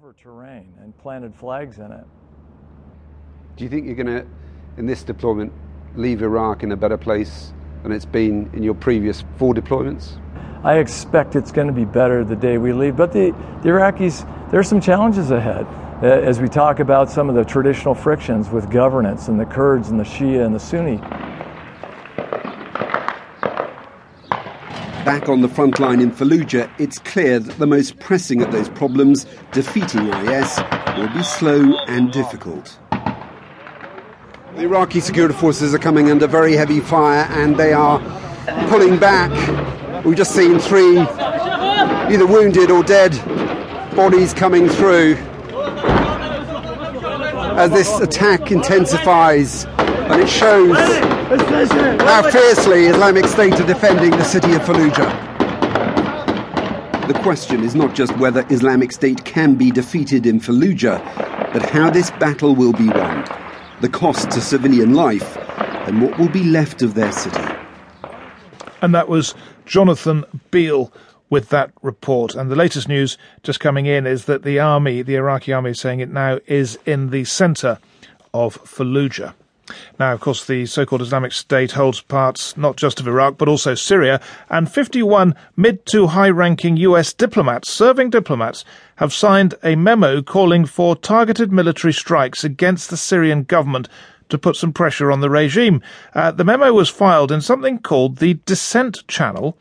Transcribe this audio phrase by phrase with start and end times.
[0.00, 2.04] over terrain and planted flags in it.
[3.56, 4.26] Do you think you're going to,
[4.78, 5.52] in this deployment,
[5.94, 7.52] leave Iraq in a better place
[7.82, 10.18] than it's been in your previous four deployments?
[10.64, 13.32] I expect it's going to be better the day we leave, but the,
[13.62, 15.66] the Iraqis, there are some challenges ahead
[16.02, 19.90] uh, as we talk about some of the traditional frictions with governance and the Kurds
[19.90, 20.96] and the Shia and the Sunni.
[25.04, 28.68] Back on the front line in Fallujah, it's clear that the most pressing of those
[28.68, 30.60] problems, defeating IS,
[30.98, 32.78] will be slow and difficult.
[32.90, 37.98] The Iraqi security forces are coming under very heavy fire and they are
[38.68, 39.30] pulling back.
[40.04, 43.12] We've just seen three either wounded or dead
[43.96, 45.14] bodies coming through
[47.56, 49.66] as this attack intensifies
[50.10, 50.76] and it shows
[52.00, 55.28] how fiercely Islamic State are defending the city of Fallujah.
[57.06, 61.00] The question is not just whether Islamic State can be defeated in Fallujah,
[61.52, 63.24] but how this battle will be won,
[63.80, 65.36] the cost to civilian life,
[65.86, 67.42] and what will be left of their city.
[68.82, 70.92] And that was Jonathan Beale
[71.28, 72.34] with that report.
[72.34, 75.80] And the latest news just coming in is that the army, the Iraqi army, is
[75.80, 77.78] saying it now is in the centre
[78.34, 79.34] of Fallujah.
[79.98, 83.74] Now, of course, the so-called Islamic State holds parts not just of Iraq, but also
[83.74, 88.64] Syria, and 51 mid to high-ranking US diplomats, serving diplomats,
[88.96, 93.88] have signed a memo calling for targeted military strikes against the Syrian government
[94.28, 95.82] to put some pressure on the regime.
[96.14, 99.58] Uh, the memo was filed in something called the Dissent Channel,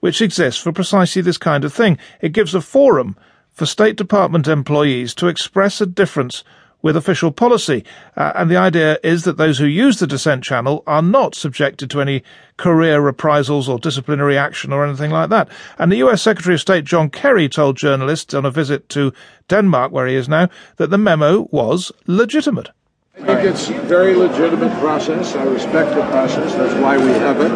[0.00, 1.98] which exists for precisely this kind of thing.
[2.20, 3.16] It gives a forum
[3.52, 6.42] for State Department employees to express a difference
[6.84, 7.82] with official policy.
[8.14, 11.90] Uh, and the idea is that those who use the dissent channel are not subjected
[11.90, 12.22] to any
[12.58, 15.48] career reprisals or disciplinary action or anything like that.
[15.78, 19.14] And the US Secretary of State John Kerry told journalists on a visit to
[19.48, 22.68] Denmark, where he is now, that the memo was legitimate.
[23.16, 25.34] I think it's a very legitimate process.
[25.34, 26.54] I respect the process.
[26.54, 27.52] That's why we have it.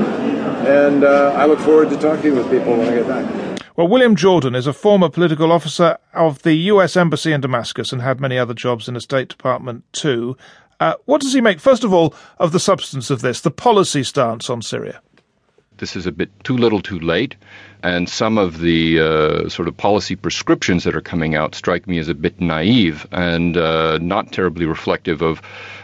[0.67, 3.48] And uh, I look forward to talking with people when I get back.
[3.79, 8.03] Well, William Jordan is a former political officer of the US Embassy in Damascus and
[8.03, 10.37] had many other jobs in the State Department too.
[10.81, 14.03] Uh, what does he make, first of all, of the substance of this, the policy
[14.03, 15.01] stance on Syria?
[15.79, 17.37] This is a bit too little too late.
[17.83, 21.99] And some of the uh, sort of policy prescriptions that are coming out strike me
[21.99, 25.41] as a bit naive and uh, not terribly reflective of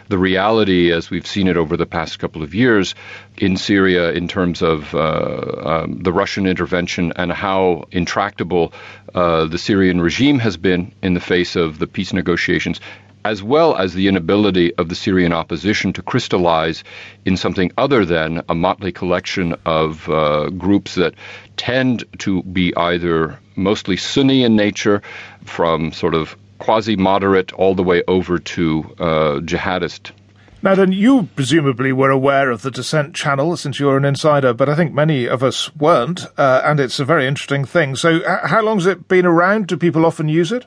[0.07, 2.95] the reality as we've seen it over the past couple of years
[3.37, 8.73] in Syria in terms of uh, um, the Russian intervention and how intractable
[9.15, 12.79] uh, the Syrian regime has been in the face of the peace negotiations
[13.25, 16.83] as well as the inability of the Syrian opposition to crystallize
[17.25, 21.15] in something other than a motley collection of uh, groups that
[21.57, 25.01] tend to be either mostly Sunni in nature,
[25.43, 30.11] from sort of quasi moderate all the way over to uh, jihadist.
[30.61, 34.69] Now, then, you presumably were aware of the Dissent channel since you're an insider, but
[34.69, 37.95] I think many of us weren't, uh, and it's a very interesting thing.
[37.95, 39.67] So, uh, how long has it been around?
[39.67, 40.65] Do people often use it?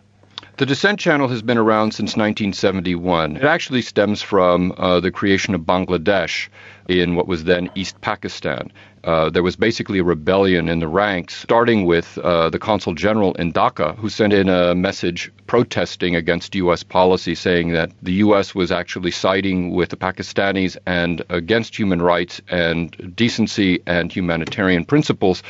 [0.59, 3.37] The Dissent Channel has been around since 1971.
[3.37, 6.49] It actually stems from uh, the creation of Bangladesh
[6.89, 8.73] in what was then East Pakistan.
[9.09, 13.33] Uh, there was basically a rebellion in the ranks, starting with uh, the consul general
[13.37, 16.83] in Dhaka, who sent in a message protesting against U.S.
[16.83, 18.55] policy, saying that the U.S.
[18.55, 25.43] was actually siding with the Pakistanis and against human rights and decency and humanitarian principles.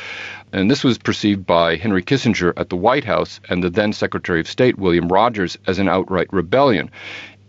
[0.53, 4.39] And this was perceived by Henry Kissinger at the White House and the then Secretary
[4.39, 6.93] of State, William Rogers, as an outright rebellion.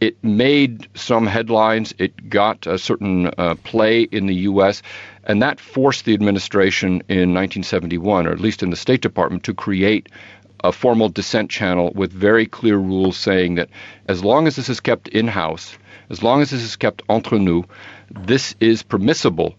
[0.01, 1.93] It made some headlines.
[1.97, 4.81] It got a certain uh, play in the U.S.,
[5.29, 9.53] and that forced the administration in 1971, or at least in the State Department, to
[9.53, 10.09] create
[10.63, 13.69] a formal dissent channel with very clear rules saying that
[14.07, 15.77] as long as this is kept in house,
[16.09, 17.63] as long as this is kept entre nous,
[18.09, 19.53] this is permissible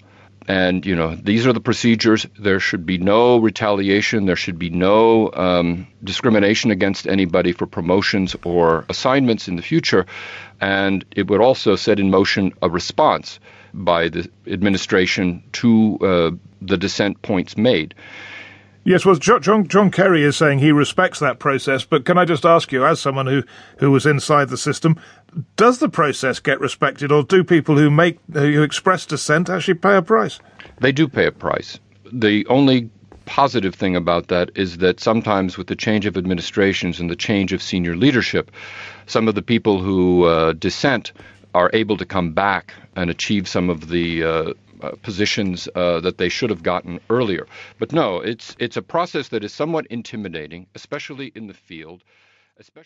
[0.49, 2.27] and you know these are the procedures.
[2.37, 4.27] There should be no retaliation.
[4.27, 10.07] There should be no um, discrimination against anybody for promotions or assignments in the future,
[10.61, 13.39] and it would also set in motion a response
[13.72, 16.31] by the administration to uh,
[16.61, 17.95] the dissent points made.
[18.83, 22.47] Yes, well, John, John Kerry is saying he respects that process, but can I just
[22.47, 23.43] ask you, as someone who,
[23.78, 24.99] who was inside the system,
[25.57, 29.97] does the process get respected, or do people who make who express dissent actually pay
[29.97, 30.41] a price?
[30.81, 31.78] They do pay a price.
[32.11, 32.89] The only
[33.27, 37.53] positive thing about that is that sometimes with the change of administrations and the change
[37.53, 38.51] of senior leadership,
[39.07, 41.13] some of the people who uh, dissent
[41.55, 44.53] are able to come back and achieve some of the uh,
[44.83, 47.47] uh, positions uh, that they should have gotten earlier.
[47.79, 52.03] But no, it's it's a process that is somewhat intimidating, especially in the field.
[52.59, 52.79] Especially